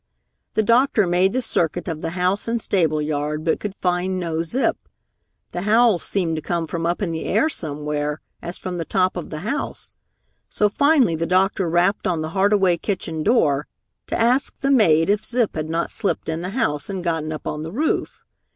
The 0.55 0.63
doctor 0.63 1.05
made 1.05 1.31
the 1.31 1.43
circuit 1.43 1.87
of 1.87 2.01
the 2.01 2.09
house 2.17 2.47
and 2.47 2.59
stable 2.59 3.03
yard 3.03 3.43
but 3.43 3.59
could 3.59 3.75
find 3.75 4.19
no 4.19 4.41
Zip. 4.41 4.75
The 5.51 5.61
howls 5.61 6.01
seemed 6.01 6.35
to 6.37 6.41
come 6.41 6.65
from 6.65 6.87
up 6.87 7.03
in 7.03 7.11
the 7.11 7.25
air 7.25 7.49
somewhere 7.49 8.19
as 8.41 8.57
from 8.57 8.79
the 8.79 8.83
top 8.83 9.15
of 9.15 9.29
the 9.29 9.41
house, 9.41 9.95
so 10.49 10.69
finally 10.69 11.15
the 11.15 11.27
doctor 11.27 11.69
rapped 11.69 12.07
on 12.07 12.21
the 12.23 12.29
Hardway 12.29 12.77
kitchen 12.77 13.21
door 13.21 13.67
to 14.07 14.19
ask 14.19 14.59
the 14.61 14.71
maid 14.71 15.07
if 15.07 15.23
Zip 15.23 15.55
had 15.55 15.69
not 15.69 15.91
slipped 15.91 16.29
in 16.29 16.41
the 16.41 16.49
house 16.49 16.89
and 16.89 17.03
gotten 17.03 17.31
up 17.31 17.45
on 17.45 17.61
the 17.61 17.71
roof. 17.71 18.23